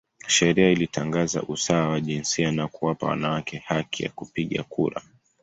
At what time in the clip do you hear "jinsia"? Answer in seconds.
2.01-2.51